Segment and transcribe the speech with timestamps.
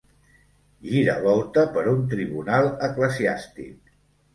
[0.93, 3.99] Giravolta per un tribunal eclesiàstic.